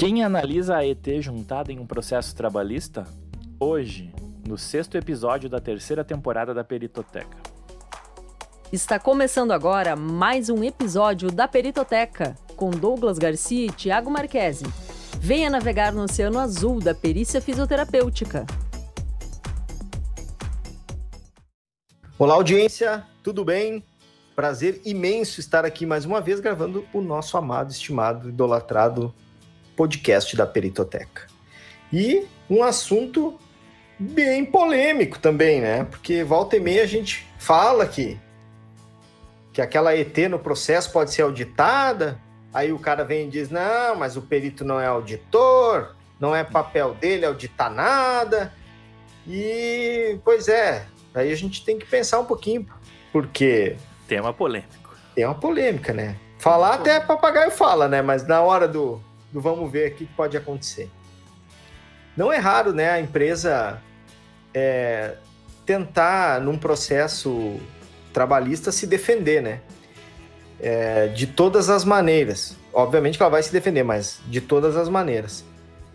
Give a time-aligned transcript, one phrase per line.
[0.00, 3.06] Quem analisa a ET juntada em um processo trabalhista?
[3.60, 4.10] Hoje,
[4.48, 7.36] no sexto episódio da terceira temporada da Peritoteca.
[8.72, 14.64] Está começando agora mais um episódio da Peritoteca, com Douglas Garcia e Tiago Marquesi.
[15.18, 18.46] Venha navegar no Oceano Azul da perícia fisioterapêutica.
[22.18, 23.84] Olá, audiência, tudo bem?
[24.34, 29.14] Prazer imenso estar aqui mais uma vez gravando o nosso amado, estimado, idolatrado
[29.76, 31.26] podcast da Peritoteca.
[31.92, 33.38] E um assunto
[33.98, 35.84] bem polêmico também, né?
[35.84, 38.18] Porque volta e meia a gente fala que,
[39.52, 42.20] que aquela ET no processo pode ser auditada,
[42.52, 46.42] aí o cara vem e diz: não, mas o perito não é auditor, não é
[46.42, 48.52] papel dele auditar nada.
[49.26, 52.66] E, pois é, aí a gente tem que pensar um pouquinho,
[53.12, 53.76] porque.
[54.08, 54.96] Tema polêmico.
[55.14, 56.16] Tema polêmica, né?
[56.38, 58.00] Falar até papagaio fala, né?
[58.00, 59.00] Mas na hora do,
[59.32, 60.90] do vamos ver o que pode acontecer.
[62.16, 63.80] Não é raro, né, a empresa
[64.52, 65.14] é,
[65.64, 67.58] tentar, num processo
[68.12, 69.60] trabalhista, se defender, né?
[70.60, 72.56] É, de todas as maneiras.
[72.72, 75.44] Obviamente que ela vai se defender, mas de todas as maneiras.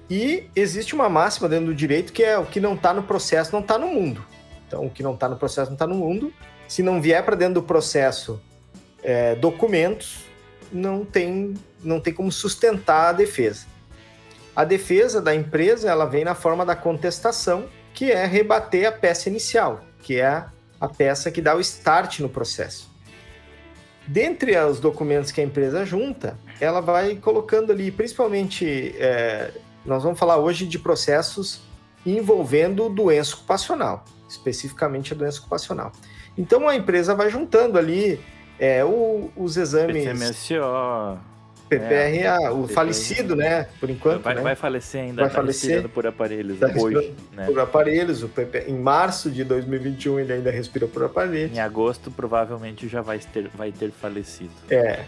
[0.09, 3.51] E existe uma máxima dentro do direito que é o que não está no processo
[3.51, 4.25] não está no mundo.
[4.67, 6.33] Então, o que não está no processo não está no mundo.
[6.67, 8.41] Se não vier para dentro do processo
[9.03, 10.25] é, documentos,
[10.71, 11.53] não tem,
[11.85, 13.65] não tem como sustentar a defesa.
[14.55, 19.29] A defesa da empresa ela vem na forma da contestação, que é rebater a peça
[19.29, 20.45] inicial, que é
[20.79, 22.93] a peça que dá o start no processo.
[24.07, 29.51] Dentre os documentos que a empresa junta, ela vai colocando ali, principalmente, é,
[29.85, 31.61] nós vamos falar hoje de processos
[32.05, 35.91] envolvendo doença ocupacional, especificamente a doença ocupacional.
[36.37, 38.21] Então a empresa vai juntando ali
[38.59, 40.03] é, o, os exames.
[40.03, 41.19] PCMSO.
[41.69, 43.67] PPRA, é, o falecido, né?
[43.79, 44.21] Por enquanto.
[44.21, 44.41] Vai, né?
[44.41, 47.13] vai falecer ainda, vai tá falecer por aparelhos tá hoje.
[47.33, 47.45] Né?
[47.45, 48.21] Por aparelhos.
[48.21, 51.55] O PP, em março de 2021 ele ainda respira por aparelhos.
[51.55, 54.51] Em agosto provavelmente já vai ter, vai ter falecido.
[54.69, 55.05] É.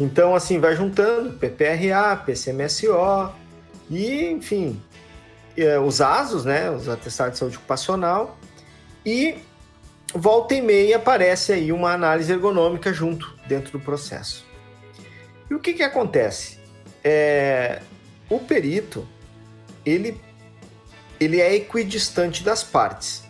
[0.00, 3.32] Então, assim, vai juntando PPRA, PCMSO
[3.88, 4.82] e, enfim,
[5.56, 6.70] é, os ASOS, né?
[6.70, 8.38] Os atestados de saúde ocupacional.
[9.06, 9.36] E
[10.12, 14.51] volta e meia aparece aí uma análise ergonômica junto dentro do processo.
[15.52, 16.58] E o que, que acontece?
[17.04, 17.82] É,
[18.30, 19.06] o perito
[19.84, 20.18] ele,
[21.20, 23.22] ele é equidistante das partes.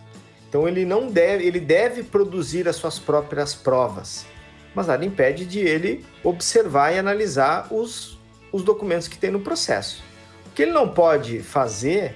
[0.47, 4.25] Então ele não deve, ele deve produzir as suas próprias provas,
[4.73, 8.17] mas nada impede de ele observar e analisar os,
[8.53, 10.01] os documentos que tem no processo.
[10.45, 12.15] O que ele não pode fazer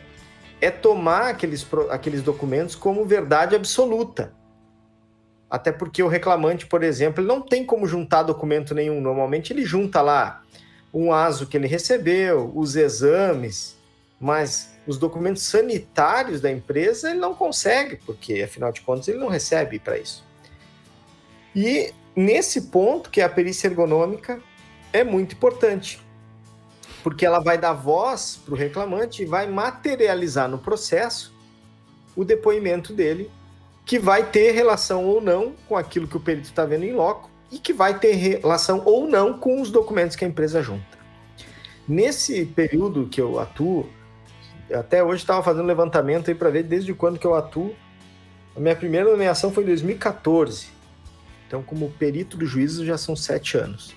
[0.61, 4.33] é tomar aqueles, aqueles documentos como verdade absoluta.
[5.49, 8.99] Até porque o reclamante, por exemplo, ele não tem como juntar documento nenhum.
[8.99, 10.43] Normalmente ele junta lá
[10.93, 13.77] um ASO que ele recebeu, os exames,
[14.19, 19.27] mas os documentos sanitários da empresa ele não consegue, porque afinal de contas ele não
[19.27, 20.25] recebe para isso.
[21.55, 24.41] E nesse ponto, que é a perícia ergonômica,
[24.91, 26.01] é muito importante,
[27.03, 31.33] porque ela vai dar voz para o reclamante e vai materializar no processo
[32.15, 33.29] o depoimento dele
[33.87, 37.31] que vai ter relação ou não com aquilo que o perito está vendo em loco
[37.49, 40.97] e que vai ter relação ou não com os documentos que a empresa junta.
[41.87, 43.89] Nesse período que eu atuo,
[44.73, 47.73] até hoje estava fazendo levantamento aí para ver desde quando que eu atuo.
[48.53, 50.67] A minha primeira nomeação foi em 2014.
[51.47, 53.95] Então, como perito do juízo, já são sete anos.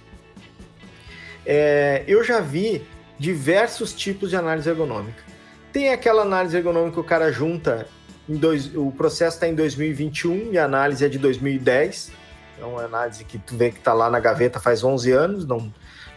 [1.45, 2.87] É, eu já vi
[3.19, 5.25] diversos tipos de análise ergonômica.
[5.73, 7.89] Tem aquela análise ergonômica que o cara junta
[8.37, 12.13] Dois, o processo está em 2021 e a análise é de 2010.
[12.61, 15.73] É uma análise que tu vê que está lá na gaveta faz 11 anos, não,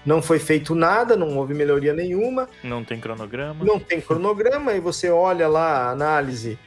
[0.05, 2.49] não foi feito nada, não houve melhoria nenhuma.
[2.63, 3.63] Não tem cronograma.
[3.63, 6.59] Não tem cronograma, e você olha lá a análise,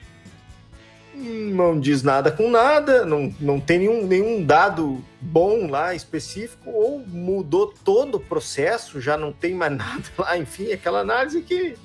[1.14, 6.98] não diz nada com nada, não, não tem nenhum, nenhum dado bom lá específico, ou
[7.06, 11.76] mudou todo o processo, já não tem mais nada lá, enfim, aquela análise que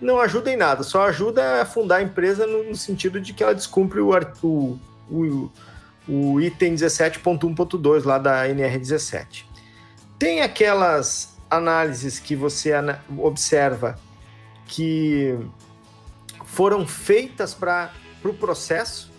[0.00, 3.42] não ajuda em nada, só ajuda a fundar a empresa no, no sentido de que
[3.42, 4.10] ela descumpre o,
[4.42, 4.78] o,
[5.10, 5.50] o,
[6.08, 9.44] o item 17.1.2 lá da NR17.
[10.18, 12.72] Tem aquelas análises que você
[13.16, 13.98] observa
[14.66, 15.36] que
[16.44, 19.10] foram feitas para o pro processo,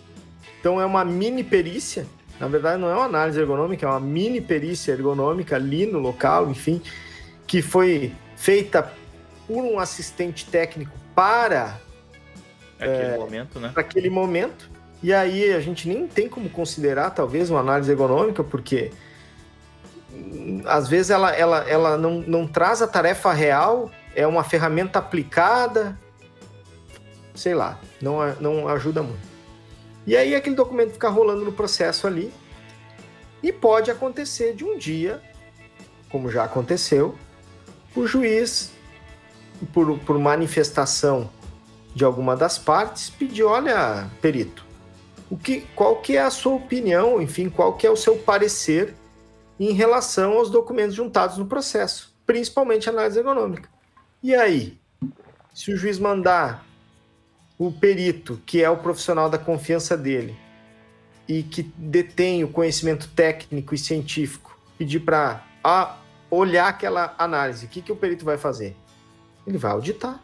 [0.58, 2.06] então é uma mini perícia,
[2.38, 6.50] na verdade não é uma análise ergonômica, é uma mini perícia ergonômica ali no local,
[6.50, 6.82] enfim,
[7.46, 8.92] que foi feita
[9.50, 11.80] por um assistente técnico para
[12.78, 13.70] aquele é, momento, né?
[13.74, 14.70] Para aquele momento.
[15.02, 18.92] E aí a gente nem tem como considerar talvez uma análise ergonômica, porque
[20.12, 25.00] hum, às vezes ela, ela, ela não, não traz a tarefa real é uma ferramenta
[25.00, 25.98] aplicada,
[27.34, 29.28] sei lá, não, não ajuda muito.
[30.06, 32.32] E aí aquele documento fica rolando no processo ali,
[33.42, 35.20] e pode acontecer de um dia,
[36.08, 37.16] como já aconteceu,
[37.96, 38.72] o juiz,
[39.66, 41.30] por, por manifestação
[41.94, 44.64] de alguma das partes, pedir, olha, perito,
[45.28, 48.94] o que, qual que é a sua opinião, enfim, qual que é o seu parecer
[49.58, 53.68] em relação aos documentos juntados no processo, principalmente análise econômica.
[54.22, 54.78] E aí,
[55.54, 56.64] se o juiz mandar
[57.58, 60.36] o perito, que é o profissional da confiança dele,
[61.28, 65.44] e que detém o conhecimento técnico e científico, pedir para
[66.30, 68.74] olhar aquela análise, o que, que o perito vai fazer?
[69.46, 70.20] Ele vai auditar.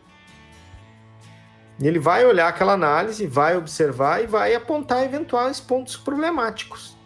[1.81, 6.97] Ele vai olhar aquela análise, vai observar e vai apontar eventuais pontos problemáticos.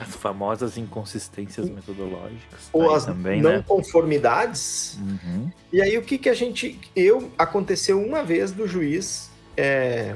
[0.00, 2.68] As famosas inconsistências metodológicas.
[2.72, 3.64] Ou as também, não né?
[3.66, 4.96] conformidades.
[5.00, 5.50] Uhum.
[5.72, 6.80] E aí o que, que a gente.
[6.94, 9.28] Eu aconteceu uma vez do juiz.
[9.56, 10.14] É,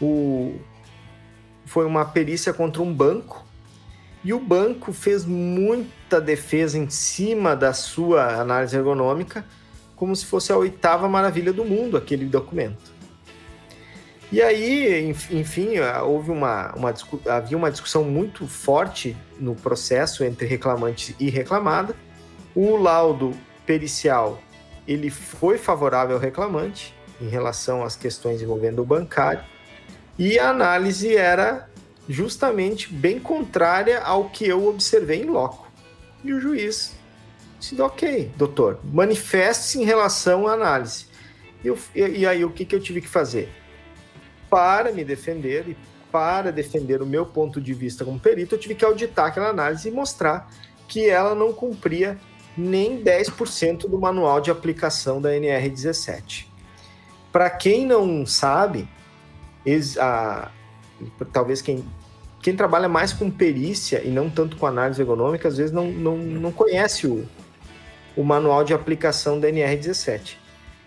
[0.00, 0.54] o,
[1.66, 3.44] foi uma perícia contra um banco.
[4.22, 9.44] E o banco fez muita defesa em cima da sua análise ergonômica
[10.04, 12.92] como se fosse a oitava maravilha do mundo, aquele documento.
[14.30, 16.92] E aí, enfim, houve uma, uma,
[17.30, 21.96] havia uma discussão muito forte no processo entre reclamante e reclamada.
[22.54, 23.32] O laudo
[23.64, 24.42] pericial
[24.86, 29.42] ele foi favorável ao reclamante em relação às questões envolvendo o bancário
[30.18, 31.70] e a análise era
[32.06, 35.66] justamente bem contrária ao que eu observei em loco.
[36.22, 36.94] E o juiz
[37.64, 41.06] disse, ok, doutor, manifeste-se em relação à análise.
[41.62, 43.48] E, eu, e aí, o que, que eu tive que fazer?
[44.50, 45.76] Para me defender e
[46.12, 49.88] para defender o meu ponto de vista como perito, eu tive que auditar aquela análise
[49.88, 50.48] e mostrar
[50.86, 52.18] que ela não cumpria
[52.56, 56.46] nem 10% do manual de aplicação da NR17.
[57.32, 58.88] Para quem não sabe,
[59.98, 60.52] a,
[61.32, 61.84] talvez quem,
[62.40, 66.16] quem trabalha mais com perícia e não tanto com análise ergonômica, às vezes não, não,
[66.16, 67.26] não conhece o,
[68.16, 70.36] o manual de aplicação da NR17.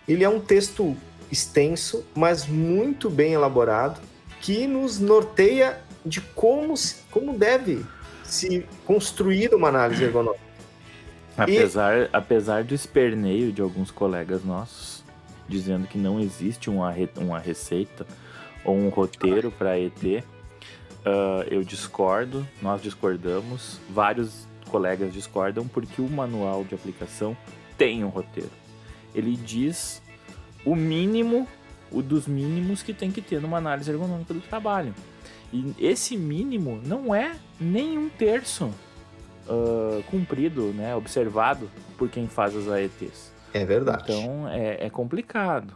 [0.06, 0.96] Ele é um texto
[1.30, 4.00] extenso, mas muito bem elaborado,
[4.40, 6.74] que nos norteia de como,
[7.10, 7.84] como deve
[8.24, 10.48] se construir uma análise ergonômica.
[11.36, 12.08] Apesar, e...
[12.12, 15.04] apesar do esperneio de alguns colegas nossos,
[15.48, 18.04] dizendo que não existe uma, uma receita
[18.64, 20.22] ou um roteiro para ET, uh,
[21.06, 27.36] ah, eu discordo, nós discordamos, vários colegas discordam porque o manual de aplicação
[27.76, 28.50] tem um roteiro.
[29.14, 30.02] Ele diz
[30.64, 31.48] o mínimo,
[31.90, 34.94] o dos mínimos que tem que ter numa análise ergonômica do trabalho.
[35.52, 38.66] E esse mínimo não é nem um terço
[39.46, 43.32] uh, cumprido, né, observado por quem faz as AETs.
[43.54, 44.02] É verdade.
[44.04, 45.74] Então é, é complicado.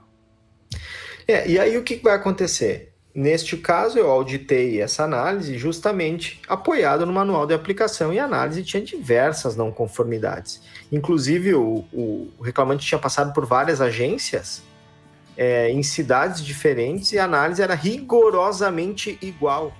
[1.26, 2.91] É, e aí o que vai acontecer?
[3.14, 8.64] Neste caso, eu auditei essa análise justamente apoiado no manual de aplicação e a análise
[8.64, 10.62] tinha diversas não conformidades.
[10.90, 14.62] Inclusive, o, o reclamante tinha passado por várias agências
[15.36, 19.74] é, em cidades diferentes e a análise era rigorosamente igual,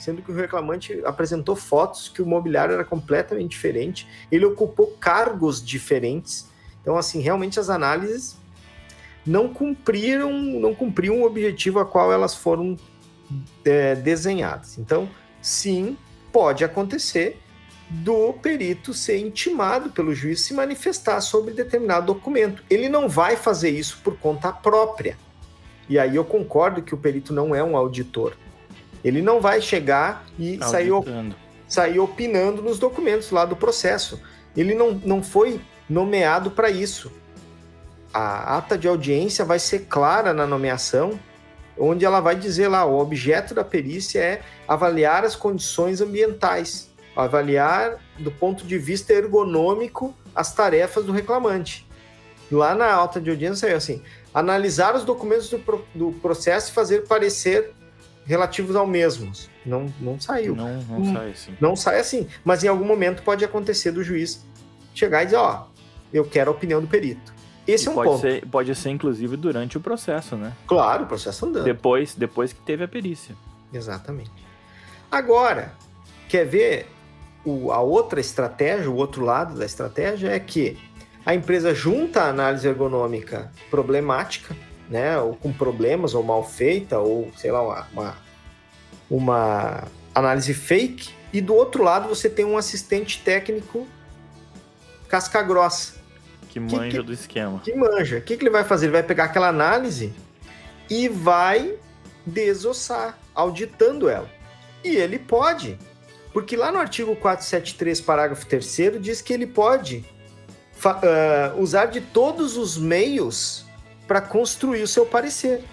[0.00, 5.64] sendo que o reclamante apresentou fotos que o mobiliário era completamente diferente, ele ocupou cargos
[5.64, 6.48] diferentes.
[6.80, 8.41] Então, assim, realmente as análises
[9.26, 12.76] não cumpriram, não cumpriam o objetivo a qual elas foram
[13.64, 14.78] é, desenhadas.
[14.78, 15.08] Então,
[15.40, 15.96] sim,
[16.32, 17.40] pode acontecer
[17.88, 22.64] do perito ser intimado pelo juiz se manifestar sobre determinado documento.
[22.70, 25.16] Ele não vai fazer isso por conta própria.
[25.88, 28.34] E aí eu concordo que o perito não é um auditor.
[29.04, 30.90] Ele não vai chegar e sair,
[31.68, 34.20] sair opinando nos documentos lá do processo.
[34.56, 37.12] Ele não, não foi nomeado para isso
[38.12, 41.18] a ata de audiência vai ser clara na nomeação,
[41.78, 47.98] onde ela vai dizer lá: o objeto da perícia é avaliar as condições ambientais, avaliar
[48.18, 51.86] do ponto de vista ergonômico as tarefas do reclamante.
[52.50, 54.02] Lá na ata de audiência saiu assim:
[54.34, 57.72] analisar os documentos do, pro, do processo e fazer parecer
[58.26, 59.32] relativos ao mesmo.
[59.64, 60.54] Não, não saiu.
[60.54, 61.56] Não, não hum, sai assim.
[61.60, 62.28] Não sai assim.
[62.44, 64.44] Mas em algum momento pode acontecer do juiz
[64.94, 65.66] chegar e dizer: ó,
[66.12, 67.32] eu quero a opinião do perito.
[67.66, 68.20] Esse e é um pode ponto.
[68.20, 70.52] Ser, pode ser, inclusive, durante o processo, né?
[70.66, 71.64] Claro, o processo andando.
[71.64, 73.34] Depois, depois que teve a perícia.
[73.72, 74.30] Exatamente.
[75.10, 75.74] Agora,
[76.28, 76.86] quer ver
[77.44, 80.78] o, a outra estratégia, o outro lado da estratégia é que
[81.24, 84.56] a empresa junta a análise ergonômica problemática,
[84.88, 88.16] né, ou com problemas, ou mal feita, ou sei lá, uma, uma,
[89.08, 93.86] uma análise fake, e do outro lado você tem um assistente técnico
[95.08, 95.94] casca grossa,
[96.52, 97.60] Que manja que, do esquema.
[97.64, 98.18] Que manja.
[98.18, 98.84] O que, que ele vai fazer?
[98.84, 100.12] Ele vai pegar aquela análise
[100.90, 101.76] e vai
[102.26, 104.28] desossar, auditando ela.
[104.84, 105.78] E ele pode,
[106.30, 110.04] porque lá no artigo 473, parágrafo 3 diz que ele pode
[110.84, 113.64] uh, usar de todos os meios
[114.06, 115.64] para construir o seu parecer.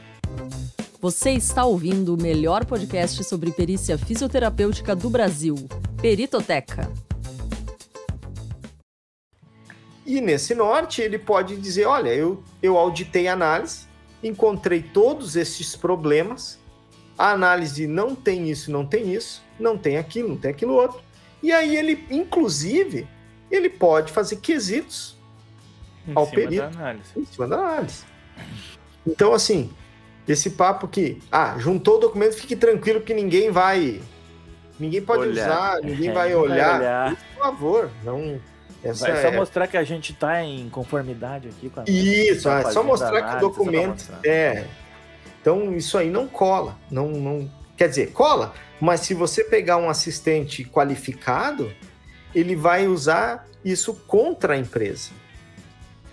[1.01, 5.55] Você está ouvindo o melhor podcast sobre perícia fisioterapêutica do Brasil,
[6.01, 6.89] Peritoteca.
[10.09, 13.81] E nesse norte, ele pode dizer: olha, eu, eu auditei a análise,
[14.23, 16.59] encontrei todos esses problemas,
[17.15, 20.99] a análise não tem isso, não tem isso, não tem aquilo, não tem aquilo outro.
[21.43, 23.07] E aí ele, inclusive,
[23.51, 25.15] ele pode fazer quesitos
[26.07, 26.63] em ao perito
[27.15, 28.03] em cima da análise.
[29.05, 29.69] Então, assim,
[30.27, 34.01] esse papo que, ah, juntou o documento, fique tranquilo que ninguém vai.
[34.79, 35.45] Ninguém pode olhar.
[35.45, 36.69] usar, ninguém é, vai olhar.
[36.69, 37.15] Vai olhar.
[37.15, 38.41] Por favor, não.
[38.83, 39.31] Essa vai só é...
[39.35, 43.31] mostrar que a gente está em conformidade aqui com a Isso, é só mostrar análise,
[43.39, 44.05] que o documento.
[44.23, 44.65] É.
[45.41, 46.77] Então, isso aí não cola.
[46.89, 47.51] Não, não...
[47.75, 51.71] Quer dizer, cola, mas se você pegar um assistente qualificado,
[52.33, 55.11] ele vai usar isso contra a empresa.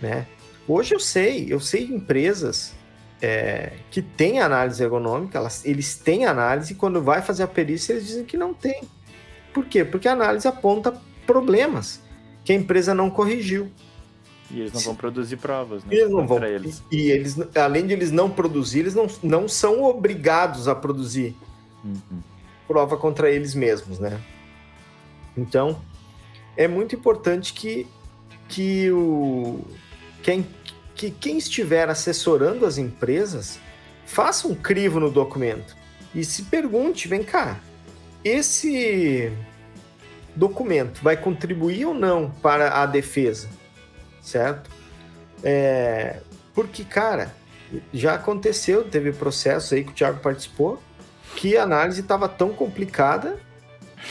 [0.00, 0.26] Né?
[0.66, 2.74] Hoje eu sei, eu sei de empresas
[3.20, 7.92] é, que têm análise ergonômica, elas, eles têm análise, e quando vai fazer a perícia,
[7.92, 8.82] eles dizem que não tem.
[9.52, 9.84] Por quê?
[9.84, 10.92] Porque a análise aponta
[11.26, 12.05] problemas
[12.46, 13.68] que a empresa não corrigiu.
[14.48, 15.92] E eles não vão produzir provas, né?
[15.92, 16.42] Eles não vão.
[16.44, 16.80] Eles.
[16.92, 21.34] E, eles, além de eles não produzir, eles não, não são obrigados a produzir
[21.84, 22.20] uhum.
[22.68, 24.20] prova contra eles mesmos, né?
[25.36, 25.82] Então,
[26.56, 27.84] é muito importante que,
[28.48, 29.60] que, o,
[30.22, 30.46] quem,
[30.94, 33.58] que quem estiver assessorando as empresas
[34.04, 35.76] faça um crivo no documento
[36.14, 37.58] e se pergunte, vem cá,
[38.22, 39.32] esse
[40.36, 43.48] documento vai contribuir ou não para a defesa,
[44.20, 44.70] certo?
[45.42, 46.20] É,
[46.54, 47.34] porque, cara,
[47.92, 50.82] já aconteceu, teve processo aí que o Thiago participou,
[51.34, 53.38] que a análise estava tão complicada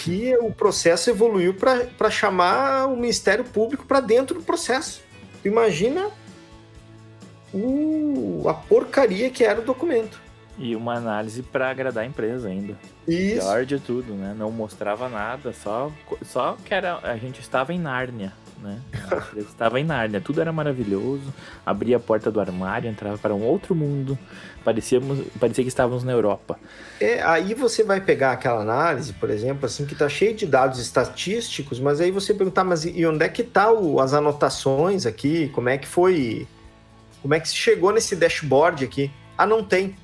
[0.04, 5.02] que o processo evoluiu para chamar o Ministério Público para dentro do processo.
[5.44, 6.10] Imagina
[7.54, 10.25] o, a porcaria que era o documento.
[10.58, 12.78] E uma análise para agradar a empresa ainda.
[13.08, 13.42] Isso.
[13.42, 14.34] Pior de tudo, né?
[14.38, 15.92] Não mostrava nada, só,
[16.24, 18.32] só que era, a gente estava em Nárnia,
[18.62, 18.80] né?
[19.38, 21.34] estava em Nárnia, tudo era maravilhoso.
[21.66, 24.18] Abria a porta do armário, entrava para um outro mundo.
[24.64, 26.58] Parecíamos, parecia que estávamos na Europa.
[27.00, 30.80] É, aí você vai pegar aquela análise, por exemplo, assim, que está cheio de dados
[30.80, 35.50] estatísticos, mas aí você perguntar, mas e onde é que tá o, as anotações aqui?
[35.50, 36.48] Como é que foi?
[37.22, 39.12] Como é que se chegou nesse dashboard aqui?
[39.38, 39.96] Ah, não tem.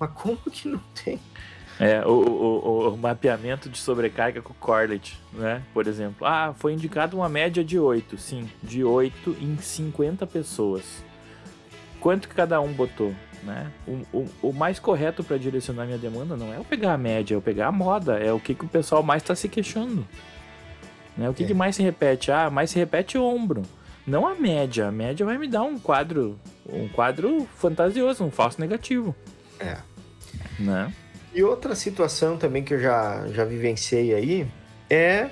[0.00, 1.20] Mas como que não tem?
[1.78, 5.62] É, o, o, o, mapeamento de sobrecarga com o Corlet, né?
[5.72, 6.26] Por exemplo.
[6.26, 8.18] Ah, foi indicado uma média de 8.
[8.18, 11.02] Sim, de 8 em 50 pessoas.
[12.00, 13.14] Quanto que cada um botou?
[13.42, 13.70] Né?
[13.86, 17.34] O, o, o mais correto para direcionar minha demanda não é eu pegar a média,
[17.34, 20.06] é eu pegar a moda, é o que, que o pessoal mais está se queixando.
[21.16, 21.30] Né?
[21.30, 21.46] O que, é.
[21.46, 22.30] que mais se repete?
[22.30, 23.62] Ah, mais se repete o ombro.
[24.06, 24.88] Não a média.
[24.88, 26.38] A média vai me dar um quadro,
[26.68, 29.14] um quadro fantasioso, um falso negativo.
[29.58, 29.78] É.
[30.60, 30.92] Né?
[31.34, 34.46] E outra situação também que eu já, já vivenciei aí
[34.88, 35.30] é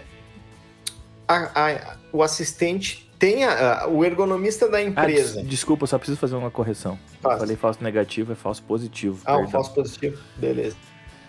[1.26, 5.40] a, a, o assistente tem a, o ergonomista da empresa.
[5.40, 6.98] Ah, des, desculpa, só preciso fazer uma correção.
[7.20, 9.20] Falei falso negativo, é falso positivo.
[9.24, 10.76] Ah, o falso positivo, beleza.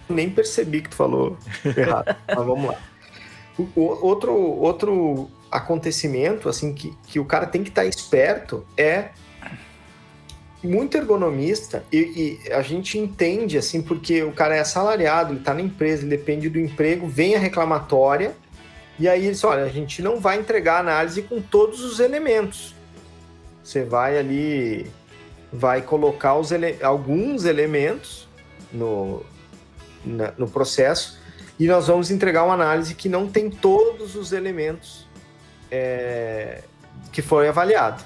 [0.08, 2.78] Nem percebi que tu falou errado, mas vamos lá.
[3.76, 9.10] O, outro, outro acontecimento assim que, que o cara tem que estar tá esperto é
[10.64, 15.54] muito ergonomista e, e, a gente entende assim porque o cara é assalariado, ele está
[15.54, 18.36] na empresa, ele depende do emprego, vem a reclamatória
[19.00, 22.76] e aí eles, olha, a gente não vai entregar a análise com todos os elementos.
[23.64, 24.92] Você vai ali,
[25.54, 28.28] vai colocar os ele alguns elementos
[28.74, 29.24] no,
[30.04, 31.18] na, no processo
[31.58, 35.08] e nós vamos entregar uma análise que não tem todos os elementos
[35.72, 36.64] é,
[37.12, 38.04] que foi avaliado.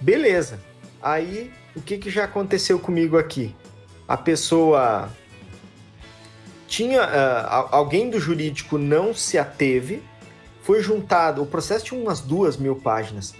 [0.00, 0.67] Beleza.
[1.02, 3.54] Aí, o que, que já aconteceu comigo aqui?
[4.06, 5.10] A pessoa
[6.66, 10.02] tinha uh, alguém do jurídico não se ateve,
[10.62, 13.34] foi juntado, o processo tinha umas duas mil páginas,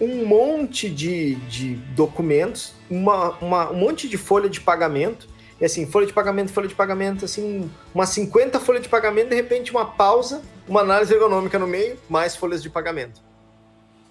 [0.00, 5.26] um monte de, de documentos, uma, uma, um monte de folha de pagamento,
[5.60, 9.36] e assim, folha de pagamento, folha de pagamento, assim, umas 50 folhas de pagamento, de
[9.36, 13.20] repente uma pausa, uma análise ergonômica no meio, mais folhas de pagamento.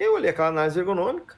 [0.00, 1.36] Eu olhei aquela análise ergonômica,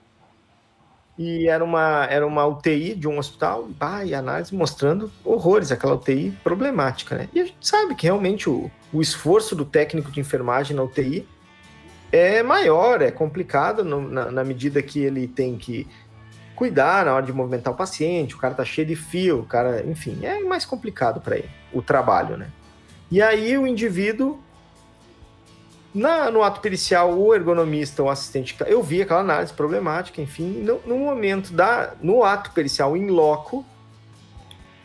[1.18, 3.68] e era uma, era uma UTI de um hospital,
[4.04, 7.28] e análise mostrando horrores, aquela UTI problemática, né?
[7.32, 11.26] E a gente sabe que realmente o, o esforço do técnico de enfermagem na UTI
[12.12, 15.86] é maior, é complicado no, na, na, medida que ele tem que
[16.54, 19.84] cuidar na hora de movimentar o paciente, o cara tá cheio de fio, o cara,
[19.86, 22.48] enfim, é mais complicado para ele o trabalho, né?
[23.10, 24.40] E aí o indivíduo
[25.96, 30.78] na, no ato pericial, o ergonomista, o assistente, eu vi aquela análise problemática, enfim, no,
[30.84, 33.64] no momento da, no ato pericial em loco,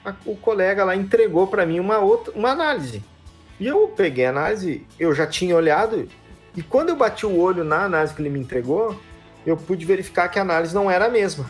[0.05, 3.03] a, o colega lá entregou para mim uma outra, uma análise.
[3.59, 6.07] E eu peguei a análise, eu já tinha olhado,
[6.55, 8.97] e quando eu bati o olho na análise que ele me entregou,
[9.45, 11.45] eu pude verificar que a análise não era a mesma.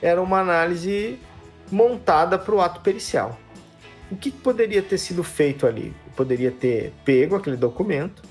[0.00, 1.18] Era uma análise
[1.72, 3.36] montada para o ato pericial.
[4.12, 5.92] O que poderia ter sido feito ali?
[6.18, 8.24] Poderia ter pego aquele documento,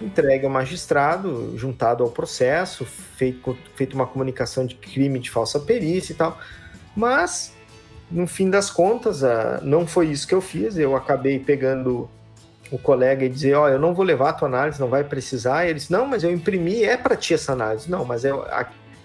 [0.00, 6.12] entregue ao magistrado, juntado ao processo, feito, feito uma comunicação de crime de falsa perícia
[6.12, 6.38] e tal.
[6.94, 7.52] Mas,
[8.08, 10.78] no fim das contas, uh, não foi isso que eu fiz.
[10.78, 12.08] Eu acabei pegando
[12.70, 15.02] o colega e dizer, ó, oh, eu não vou levar a tua análise, não vai
[15.02, 15.64] precisar.
[15.64, 17.90] E ele disse, não, mas eu imprimi, é para ti essa análise.
[17.90, 18.46] Não, mas eu,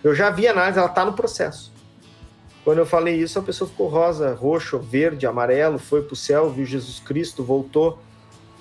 [0.03, 1.72] eu já vi a análise, ela está no processo.
[2.63, 6.49] Quando eu falei isso, a pessoa ficou rosa, roxo, verde, amarelo, foi para o céu,
[6.49, 7.99] viu Jesus Cristo, voltou.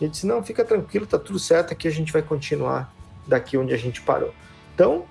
[0.00, 2.92] Ele disse: Não, fica tranquilo, tá tudo certo, aqui a gente vai continuar
[3.26, 4.34] daqui onde a gente parou.
[4.74, 5.04] Então,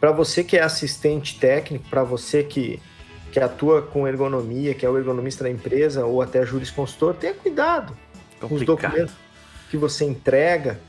[0.00, 2.82] para você que é assistente técnico, para você que,
[3.30, 7.96] que atua com ergonomia, que é o ergonomista da empresa ou até jurisconsultor, tenha cuidado
[8.40, 8.48] Complicado.
[8.48, 9.14] com os documentos
[9.70, 10.80] que você entrega.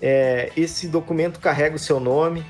[0.00, 2.44] É, esse documento carrega o seu nome.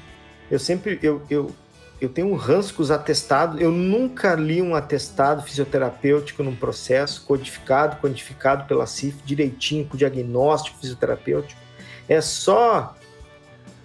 [0.51, 1.51] Eu sempre eu, eu,
[2.00, 3.61] eu tenho um ranço com os atestados.
[3.61, 10.78] Eu nunca li um atestado fisioterapêutico num processo codificado, quantificado pela CIF, direitinho, com diagnóstico
[10.78, 11.61] fisioterapêutico.
[12.09, 12.97] É só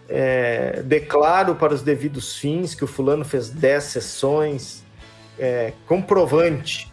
[0.07, 4.84] é, declaro para os devidos fins que o fulano fez 10 sessões,
[5.38, 6.91] é, comprovante.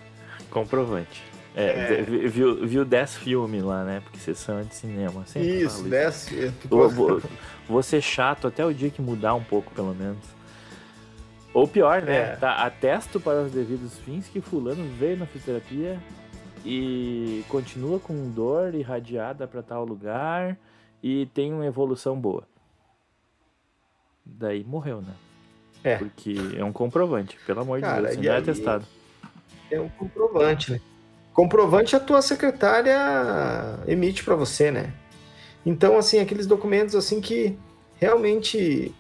[0.51, 1.23] Comprovante.
[1.55, 2.03] É, é.
[2.03, 4.01] Viu, viu 10 filmes lá, né?
[4.03, 5.25] Porque sessão é de cinema.
[5.37, 6.29] Isso, 10.
[6.65, 7.23] Vou, vou,
[7.69, 10.42] vou ser chato até o dia que mudar um pouco, pelo menos.
[11.55, 12.33] Ou pior, né?
[12.33, 12.37] É.
[12.37, 16.01] Tá, atesto para os devidos fins que fulano veio na fisioterapia
[16.65, 20.57] e continua com dor irradiada para tal lugar
[21.03, 22.45] e tem uma evolução boa.
[24.25, 25.15] Daí morreu, né?
[25.85, 25.97] É.
[25.97, 28.87] Porque é um comprovante, pelo amor Cara, de Deus, não é atestado.
[29.71, 30.81] É um comprovante, né?
[31.33, 32.97] Comprovante a tua secretária
[33.87, 34.93] emite para você, né?
[35.65, 37.59] Então, assim, aqueles documentos assim que
[37.97, 38.95] realmente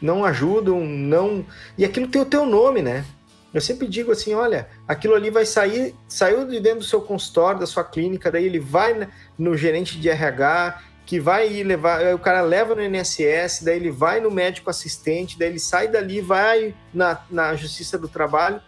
[0.00, 1.44] não ajudam, não.
[1.76, 3.04] E aquilo tem o teu nome, né?
[3.52, 7.60] Eu sempre digo assim, olha, aquilo ali vai sair, saiu de dentro do seu consultório,
[7.60, 12.40] da sua clínica, daí ele vai no gerente de RH, que vai levar, o cara
[12.40, 17.20] leva no INSS, daí ele vai no médico assistente, daí ele sai dali, vai na,
[17.30, 18.60] na Justiça do Trabalho,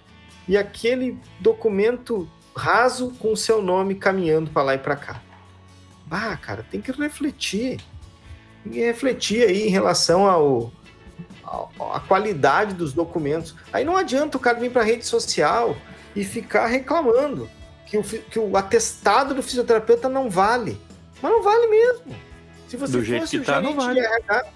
[0.47, 5.21] e aquele documento raso com o seu nome caminhando para lá e para cá.
[6.11, 7.81] Ah, cara, tem que refletir.
[8.63, 10.73] Tem que refletir aí em relação ao,
[11.81, 13.55] a, qualidade dos documentos.
[13.73, 15.77] Aí não adianta o cara vir para a rede social
[16.15, 17.49] e ficar reclamando
[17.87, 20.81] que o, que o atestado do fisioterapeuta não vale.
[21.23, 22.17] Mas não vale mesmo.
[22.69, 24.01] Se você do jeito que tá, não vale.
[24.01, 24.47] RH,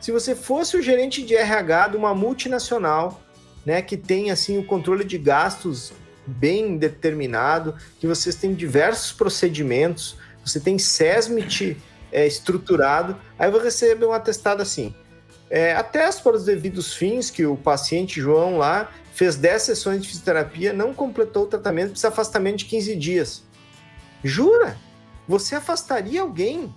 [0.00, 3.20] se você fosse o gerente de RH de uma multinacional,
[3.64, 5.92] né, que tem assim o controle de gastos
[6.26, 11.76] bem determinado, que vocês têm diversos procedimentos, você tem SESMIT
[12.10, 14.94] é, estruturado, aí você recebe um atestado assim.
[15.48, 20.08] É, atesta para os devidos fins que o paciente João lá fez 10 sessões de
[20.08, 23.42] fisioterapia, não completou o tratamento, precisa afastamento de 15 dias.
[24.22, 24.76] Jura?
[25.28, 26.72] Você afastaria alguém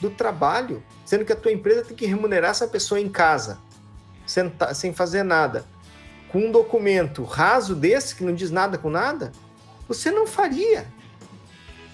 [0.00, 3.58] do trabalho, sendo que a tua empresa tem que remunerar essa pessoa em casa,
[4.26, 5.64] sem, sem fazer nada,
[6.28, 9.32] com um documento raso desse, que não diz nada com nada?
[9.88, 10.86] Você não faria.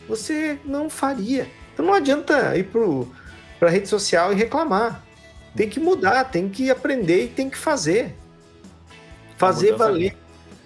[0.08, 1.48] Você não faria.
[1.72, 5.04] Então não adianta ir para a rede social e reclamar.
[5.54, 8.14] Tem que mudar, tem que aprender e tem que fazer.
[9.36, 10.16] Fazer a mudança, valer.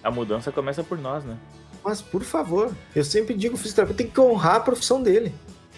[0.02, 1.36] A mudança começa por nós, né?
[1.82, 5.34] Mas, por favor, eu sempre digo, o fisioterapeuta tem que honrar a profissão dele.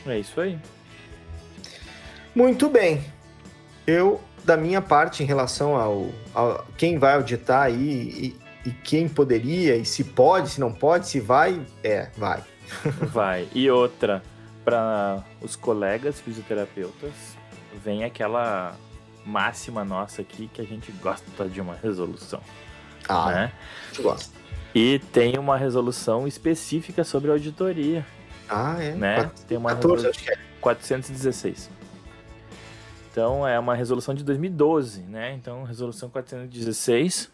[0.07, 0.59] É isso aí.
[2.35, 3.05] Muito bem.
[3.87, 9.09] Eu, da minha parte, em relação ao, ao quem vai auditar aí e, e quem
[9.09, 12.43] poderia, e se pode, se não pode, se vai, é, vai.
[13.13, 13.49] vai.
[13.55, 14.23] E outra,
[14.65, 17.13] para os colegas fisioterapeutas,
[17.85, 18.77] vem aquela
[19.27, 22.41] máxima nossa aqui que a gente gosta de uma resolução.
[23.09, 23.53] Ah, né?
[23.85, 24.35] a gente gosta.
[24.75, 28.07] E tem uma resolução específica sobre auditoria.
[28.49, 28.95] Ah, é?
[28.95, 29.31] Né?
[29.49, 30.39] Tem uma 14, acho que é.
[30.61, 31.71] 416.
[33.11, 35.33] Então é uma resolução de 2012, né?
[35.33, 37.31] Então, resolução 416,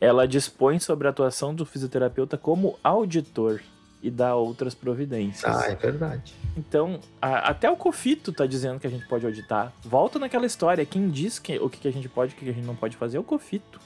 [0.00, 3.60] ela dispõe sobre a atuação do fisioterapeuta como auditor
[4.02, 5.54] e dar outras providências.
[5.54, 6.34] Ah, é verdade.
[6.56, 9.72] Então, a, até o Cofito tá dizendo que a gente pode auditar.
[9.84, 12.44] Volta naquela história, quem diz que, o que, que a gente pode e o que,
[12.44, 13.80] que a gente não pode fazer é o Cofito.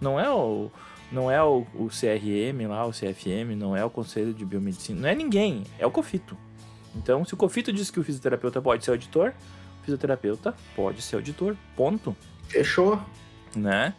[0.00, 0.70] Não é o
[1.12, 5.08] não é o, o, CRM lá, o CFM, não é o Conselho de Biomedicina, não
[5.10, 6.34] é ninguém, é o COFITO.
[6.96, 9.34] Então, se o COFITO diz que o fisioterapeuta pode ser auditor,
[9.80, 12.16] o fisioterapeuta pode ser auditor, ponto.
[12.48, 12.98] Fechou.
[13.54, 13.94] Né?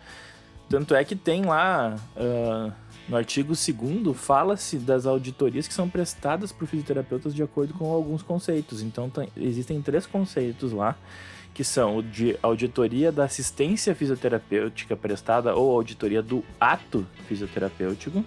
[0.68, 2.74] Tanto é que tem lá, uh,
[3.08, 8.22] no artigo 2 fala-se das auditorias que são prestadas por fisioterapeutas de acordo com alguns
[8.22, 8.82] conceitos.
[8.82, 10.96] Então, existem três conceitos lá
[11.54, 18.26] que são o de auditoria da assistência fisioterapêutica prestada ou auditoria do ato fisioterapêutico,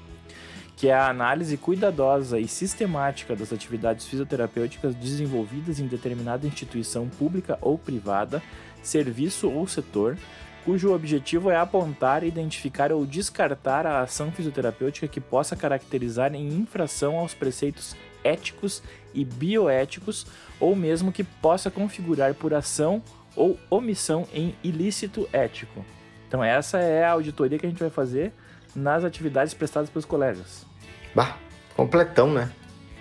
[0.77, 7.59] que é a análise cuidadosa e sistemática das atividades fisioterapêuticas desenvolvidas em determinada instituição pública
[7.61, 8.43] ou privada,
[8.83, 10.17] serviço ou setor,
[10.67, 17.17] cujo objetivo é apontar, identificar ou descartar a ação fisioterapêutica que possa caracterizar em infração
[17.17, 18.83] aos preceitos éticos
[19.15, 20.27] e bioéticos,
[20.59, 23.01] ou mesmo que possa configurar por ação
[23.37, 25.85] ou omissão em ilícito ético.
[26.27, 28.33] Então essa é a auditoria que a gente vai fazer
[28.75, 30.67] nas atividades prestadas pelos colegas.
[31.15, 31.37] Bah,
[31.77, 32.51] completão, né?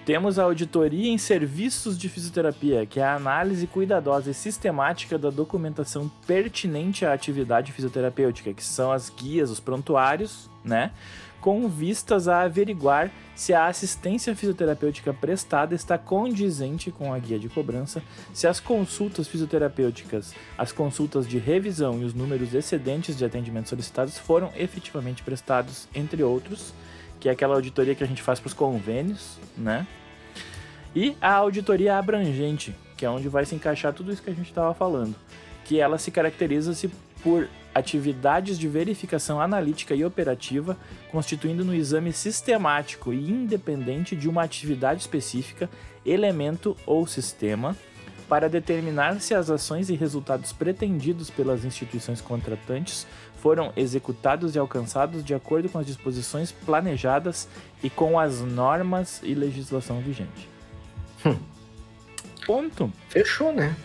[0.05, 5.31] Temos a auditoria em serviços de fisioterapia, que é a análise cuidadosa e sistemática da
[5.31, 10.91] documentação pertinente à atividade fisioterapêutica, que são as guias, os prontuários, né?
[11.41, 17.49] Com vistas a averiguar se a assistência fisioterapêutica prestada está condizente com a guia de
[17.49, 23.69] cobrança, se as consultas fisioterapêuticas, as consultas de revisão e os números excedentes de atendimentos
[23.69, 26.75] solicitados foram efetivamente prestados, entre outros
[27.19, 29.85] que é aquela auditoria que a gente faz para os convênios, né?
[30.95, 34.49] E a auditoria abrangente, que é onde vai se encaixar tudo isso que a gente
[34.49, 35.15] estava falando,
[35.65, 36.89] que ela se caracteriza-se
[37.21, 40.77] por atividades de verificação analítica e operativa,
[41.11, 45.69] constituindo no exame sistemático e independente de uma atividade específica,
[46.05, 47.75] elemento ou sistema,
[48.29, 53.05] para determinar se as ações e resultados pretendidos pelas instituições contratantes
[53.45, 57.47] foram executados e alcançados de acordo com as disposições planejadas
[57.83, 60.49] e com as normas e legislação vigente.
[61.23, 61.37] Hum.
[62.43, 62.91] Ponto.
[63.07, 63.77] Fechou, né?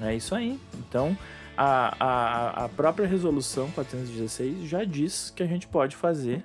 [0.00, 0.58] É isso aí.
[0.78, 1.14] Então,
[1.54, 6.42] a, a, a própria resolução 416 já diz que a gente pode fazer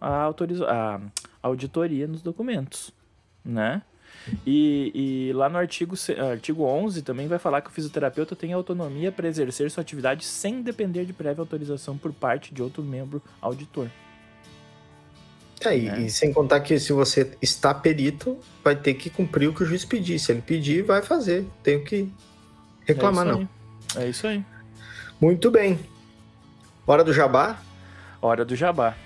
[0.00, 1.00] a, autoriza a
[1.40, 2.92] auditoria nos documentos,
[3.44, 3.80] né?
[4.46, 5.94] E, e, lá no artigo,
[6.30, 10.62] artigo 11 também vai falar que o fisioterapeuta tem autonomia para exercer sua atividade sem
[10.62, 13.88] depender de prévia autorização por parte de outro membro auditor.
[15.64, 16.00] É, e, é.
[16.00, 19.66] e sem contar que se você está perito, vai ter que cumprir o que o
[19.66, 20.18] juiz pedir.
[20.18, 21.44] Se ele pedir, vai fazer.
[21.62, 22.08] Tenho que
[22.84, 23.48] reclamar, é não.
[23.96, 24.44] É isso aí.
[25.20, 25.78] Muito bem.
[26.86, 27.60] Hora do jabá?
[28.22, 28.96] Hora do jabá.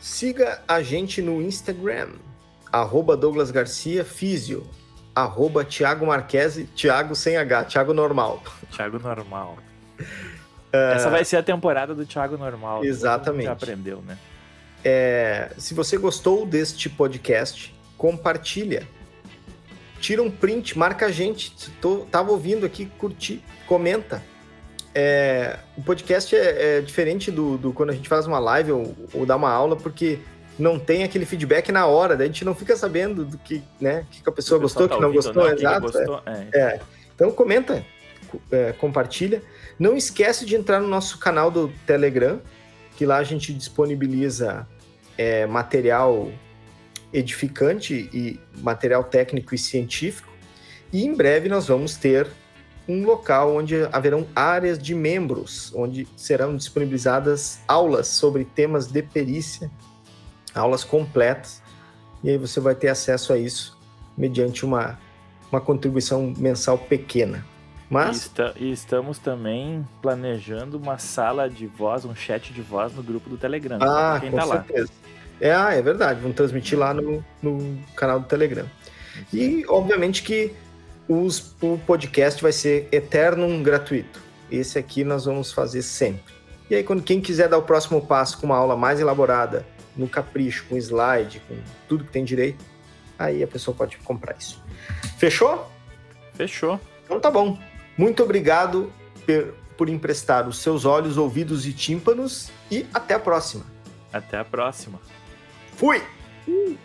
[0.00, 2.08] Siga a gente no Instagram
[2.80, 4.66] arroba Douglas Garcia, Físio,
[5.14, 8.42] arroba Thiago Marquese, Thiago sem H, Thiago normal.
[8.72, 9.56] Thiago normal.
[10.72, 10.94] É...
[10.94, 12.84] Essa vai ser a temporada do Thiago normal.
[12.84, 13.44] Exatamente.
[13.44, 14.18] Já aprendeu, né?
[14.82, 15.52] É...
[15.56, 18.88] Se você gostou deste podcast, compartilha.
[20.00, 21.54] Tira um print, marca a gente.
[21.80, 24.22] Tô, tava ouvindo aqui, curti, comenta.
[24.96, 28.94] É, o podcast é, é diferente do, do, quando a gente faz uma live ou,
[29.12, 30.20] ou dá uma aula, porque
[30.58, 34.06] não tem aquele feedback na hora, daí a gente não fica sabendo do que, né,
[34.10, 35.80] que a pessoa gostou, tá que não gostou, não, exato.
[35.80, 36.48] Gostou, é.
[36.52, 36.58] É.
[36.58, 36.80] é.
[37.14, 37.84] Então comenta,
[38.50, 39.42] é, compartilha.
[39.78, 42.40] Não esquece de entrar no nosso canal do Telegram,
[42.96, 44.66] que lá a gente disponibiliza
[45.18, 46.30] é, material
[47.12, 50.28] edificante e material técnico e científico.
[50.92, 52.28] E em breve nós vamos ter
[52.88, 59.70] um local onde haverão áreas de membros, onde serão disponibilizadas aulas sobre temas de perícia
[60.54, 61.62] aulas completas,
[62.22, 63.76] e aí você vai ter acesso a isso
[64.16, 64.98] mediante uma,
[65.50, 67.44] uma contribuição mensal pequena.
[67.90, 68.16] Mas...
[68.22, 73.28] Está, e estamos também planejando uma sala de voz, um chat de voz no grupo
[73.28, 73.78] do Telegram.
[73.80, 74.90] Ah, quem com tá certeza.
[74.90, 75.04] Lá.
[75.40, 76.20] É, ah, é verdade.
[76.20, 78.66] Vamos transmitir lá no, no canal do Telegram.
[79.32, 80.52] E, obviamente, que
[81.08, 84.20] os, o podcast vai ser eterno gratuito.
[84.50, 86.34] Esse aqui nós vamos fazer sempre.
[86.70, 90.08] E aí, quando quem quiser dar o próximo passo com uma aula mais elaborada no
[90.08, 91.56] capricho, com slide, com
[91.88, 92.64] tudo que tem direito,
[93.18, 94.62] aí a pessoa pode comprar isso.
[95.18, 95.70] Fechou?
[96.34, 96.80] Fechou.
[97.04, 97.58] Então tá bom.
[97.96, 98.92] Muito obrigado
[99.24, 103.64] por, por emprestar os seus olhos, ouvidos e tímpanos e até a próxima.
[104.12, 105.00] Até a próxima.
[105.76, 106.02] Fui!
[106.46, 106.76] Uh.